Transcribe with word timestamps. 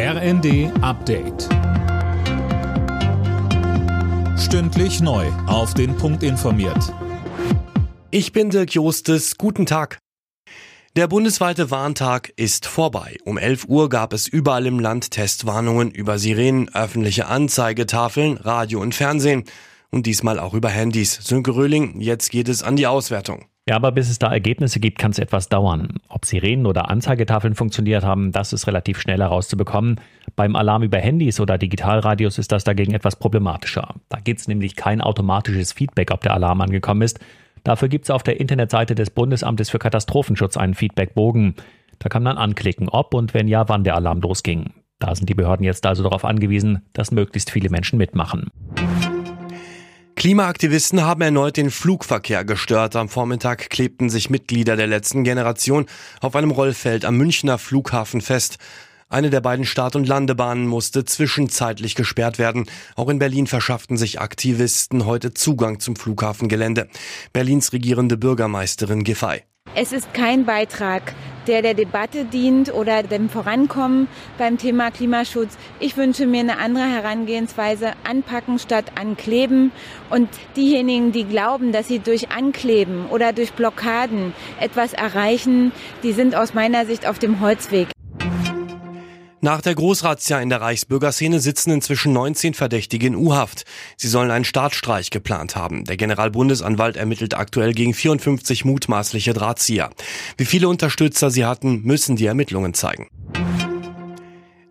RND 0.00 0.70
Update. 0.80 1.48
Stündlich 4.38 5.00
neu. 5.00 5.26
Auf 5.48 5.74
den 5.74 5.96
Punkt 5.96 6.22
informiert. 6.22 6.94
Ich 8.12 8.30
bin 8.30 8.50
Dirk 8.50 8.74
Jostes. 8.74 9.36
Guten 9.38 9.66
Tag. 9.66 9.98
Der 10.94 11.08
bundesweite 11.08 11.72
Warntag 11.72 12.32
ist 12.36 12.66
vorbei. 12.66 13.16
Um 13.24 13.38
11 13.38 13.64
Uhr 13.64 13.88
gab 13.88 14.12
es 14.12 14.28
überall 14.28 14.66
im 14.66 14.78
Land 14.78 15.10
Testwarnungen 15.10 15.90
über 15.90 16.20
Sirenen, 16.20 16.72
öffentliche 16.72 17.26
Anzeigetafeln, 17.26 18.36
Radio 18.36 18.80
und 18.80 18.94
Fernsehen. 18.94 19.42
Und 19.90 20.06
diesmal 20.06 20.38
auch 20.38 20.54
über 20.54 20.68
Handys. 20.68 21.18
Sönke 21.24 21.56
Röhling, 21.56 22.00
jetzt 22.00 22.30
geht 22.30 22.48
es 22.48 22.62
an 22.62 22.76
die 22.76 22.86
Auswertung. 22.86 23.46
Ja, 23.68 23.76
aber 23.76 23.92
bis 23.92 24.08
es 24.08 24.18
da 24.18 24.32
Ergebnisse 24.32 24.80
gibt, 24.80 24.96
kann 24.98 25.10
es 25.10 25.18
etwas 25.18 25.50
dauern. 25.50 26.00
Ob 26.08 26.24
Sirenen 26.24 26.64
oder 26.64 26.88
Anzeigetafeln 26.88 27.54
funktioniert 27.54 28.02
haben, 28.02 28.32
das 28.32 28.54
ist 28.54 28.66
relativ 28.66 28.98
schnell 28.98 29.18
herauszubekommen. 29.18 30.00
Beim 30.36 30.56
Alarm 30.56 30.84
über 30.84 30.96
Handys 30.96 31.38
oder 31.38 31.58
Digitalradios 31.58 32.38
ist 32.38 32.50
das 32.50 32.64
dagegen 32.64 32.94
etwas 32.94 33.16
problematischer. 33.16 33.96
Da 34.08 34.20
gibt 34.20 34.40
es 34.40 34.48
nämlich 34.48 34.74
kein 34.74 35.02
automatisches 35.02 35.74
Feedback, 35.74 36.12
ob 36.12 36.22
der 36.22 36.32
Alarm 36.32 36.62
angekommen 36.62 37.02
ist. 37.02 37.20
Dafür 37.62 37.88
gibt 37.88 38.06
es 38.06 38.10
auf 38.10 38.22
der 38.22 38.40
Internetseite 38.40 38.94
des 38.94 39.10
Bundesamtes 39.10 39.68
für 39.68 39.78
Katastrophenschutz 39.78 40.56
einen 40.56 40.72
Feedbackbogen. 40.72 41.54
Da 41.98 42.08
kann 42.08 42.22
man 42.22 42.38
anklicken, 42.38 42.88
ob 42.88 43.12
und 43.12 43.34
wenn 43.34 43.48
ja, 43.48 43.68
wann 43.68 43.84
der 43.84 43.96
Alarm 43.96 44.22
losging. 44.22 44.72
Da 44.98 45.14
sind 45.14 45.28
die 45.28 45.34
Behörden 45.34 45.64
jetzt 45.64 45.84
also 45.84 46.02
darauf 46.02 46.24
angewiesen, 46.24 46.86
dass 46.94 47.12
möglichst 47.12 47.50
viele 47.50 47.68
Menschen 47.68 47.98
mitmachen. 47.98 48.48
Klimaaktivisten 50.18 51.04
haben 51.04 51.20
erneut 51.20 51.56
den 51.56 51.70
Flugverkehr 51.70 52.44
gestört. 52.44 52.96
Am 52.96 53.08
Vormittag 53.08 53.70
klebten 53.70 54.10
sich 54.10 54.30
Mitglieder 54.30 54.74
der 54.74 54.88
letzten 54.88 55.22
Generation 55.22 55.86
auf 56.20 56.34
einem 56.34 56.50
Rollfeld 56.50 57.04
am 57.04 57.16
Münchner 57.16 57.56
Flughafen 57.56 58.20
fest. 58.20 58.58
Eine 59.08 59.30
der 59.30 59.40
beiden 59.40 59.64
Start- 59.64 59.94
und 59.94 60.08
Landebahnen 60.08 60.66
musste 60.66 61.04
zwischenzeitlich 61.04 61.94
gesperrt 61.94 62.40
werden. 62.40 62.66
Auch 62.96 63.08
in 63.10 63.20
Berlin 63.20 63.46
verschafften 63.46 63.96
sich 63.96 64.20
Aktivisten 64.20 65.06
heute 65.06 65.34
Zugang 65.34 65.78
zum 65.78 65.94
Flughafengelände. 65.94 66.88
Berlins 67.32 67.72
regierende 67.72 68.16
Bürgermeisterin 68.16 69.04
Giffey. 69.04 69.44
Es 69.76 69.92
ist 69.92 70.12
kein 70.14 70.44
Beitrag, 70.44 71.14
der 71.48 71.62
der 71.62 71.74
Debatte 71.74 72.26
dient 72.26 72.72
oder 72.72 73.02
dem 73.02 73.30
Vorankommen 73.30 74.06
beim 74.36 74.58
Thema 74.58 74.90
Klimaschutz. 74.90 75.56
Ich 75.80 75.96
wünsche 75.96 76.26
mir 76.26 76.40
eine 76.40 76.58
andere 76.58 76.84
Herangehensweise, 76.84 77.92
anpacken 78.08 78.58
statt 78.58 78.92
ankleben. 78.94 79.72
Und 80.10 80.28
diejenigen, 80.56 81.10
die 81.10 81.24
glauben, 81.24 81.72
dass 81.72 81.88
sie 81.88 81.98
durch 81.98 82.30
Ankleben 82.30 83.06
oder 83.10 83.32
durch 83.32 83.52
Blockaden 83.54 84.34
etwas 84.60 84.92
erreichen, 84.92 85.72
die 86.02 86.12
sind 86.12 86.36
aus 86.36 86.52
meiner 86.52 86.84
Sicht 86.84 87.08
auf 87.08 87.18
dem 87.18 87.40
Holzweg. 87.40 87.88
Nach 89.40 89.60
der 89.60 89.76
Großrazzia 89.76 90.40
in 90.40 90.48
der 90.48 90.60
Reichsbürgerszene 90.60 91.38
sitzen 91.38 91.70
inzwischen 91.70 92.12
19 92.12 92.54
Verdächtige 92.54 93.06
in 93.06 93.14
U-Haft. 93.14 93.66
Sie 93.96 94.08
sollen 94.08 94.32
einen 94.32 94.44
Staatsstreich 94.44 95.10
geplant 95.10 95.54
haben. 95.54 95.84
Der 95.84 95.96
Generalbundesanwalt 95.96 96.96
ermittelt 96.96 97.34
aktuell 97.34 97.72
gegen 97.72 97.94
54 97.94 98.64
mutmaßliche 98.64 99.34
Drahtzieher. 99.34 99.90
Wie 100.36 100.44
viele 100.44 100.68
Unterstützer 100.68 101.30
sie 101.30 101.44
hatten, 101.44 101.82
müssen 101.82 102.16
die 102.16 102.26
Ermittlungen 102.26 102.74
zeigen. 102.74 103.06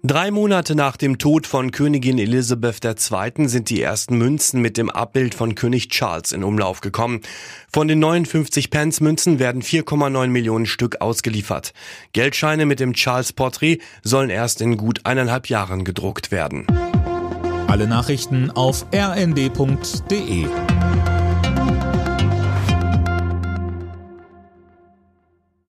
Drei 0.03 0.31
Monate 0.31 0.75
nach 0.75 0.95
dem 0.95 1.17
Tod 1.17 1.47
von 1.47 1.71
Königin 1.71 2.19
Elisabeth 2.19 2.85
II. 2.85 3.47
sind 3.47 3.69
die 3.69 3.81
ersten 3.81 4.17
Münzen 4.17 4.61
mit 4.61 4.77
dem 4.77 4.89
Abbild 4.89 5.33
von 5.33 5.55
König 5.55 5.89
Charles 5.89 6.31
in 6.31 6.43
Umlauf 6.43 6.81
gekommen. 6.81 7.21
Von 7.71 7.87
den 7.87 7.99
59 7.99 8.69
Pence-Münzen 8.69 9.39
werden 9.39 9.63
4,9 9.63 10.27
Millionen 10.27 10.67
Stück 10.67 11.01
ausgeliefert. 11.01 11.73
Geldscheine 12.13 12.65
mit 12.65 12.79
dem 12.79 12.93
Charles-Porträt 12.93 13.79
sollen 14.03 14.29
erst 14.29 14.61
in 14.61 14.77
gut 14.77 15.01
eineinhalb 15.05 15.49
Jahren 15.49 15.83
gedruckt 15.83 16.31
werden. 16.31 16.67
Alle 17.67 17.87
Nachrichten 17.87 18.51
auf 18.51 18.85
rnd.de 18.93 20.47